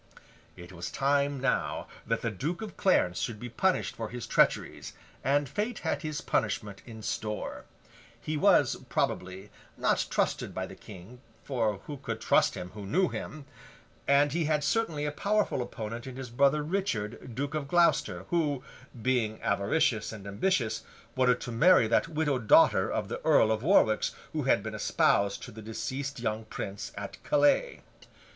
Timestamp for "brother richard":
16.31-17.35